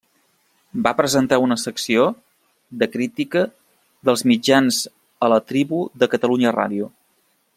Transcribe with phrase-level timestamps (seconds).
[0.85, 2.05] Va presentar una secció
[2.83, 3.43] de crítica
[4.09, 4.81] dels mitjans
[5.27, 6.91] a La tribu de Catalunya Ràdio.